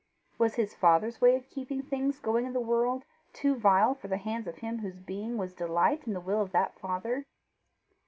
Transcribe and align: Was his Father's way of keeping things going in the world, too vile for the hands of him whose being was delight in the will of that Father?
Was 0.39 0.55
his 0.55 0.73
Father's 0.73 1.21
way 1.21 1.35
of 1.35 1.47
keeping 1.47 1.83
things 1.83 2.17
going 2.17 2.47
in 2.47 2.53
the 2.53 2.59
world, 2.59 3.03
too 3.33 3.53
vile 3.55 3.93
for 3.93 4.07
the 4.07 4.17
hands 4.17 4.47
of 4.47 4.55
him 4.55 4.79
whose 4.79 4.97
being 4.99 5.37
was 5.37 5.53
delight 5.53 6.07
in 6.07 6.13
the 6.13 6.19
will 6.19 6.41
of 6.41 6.51
that 6.53 6.79
Father? 6.79 7.27